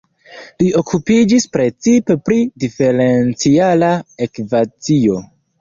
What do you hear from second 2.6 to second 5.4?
Diferenciala ekvacio.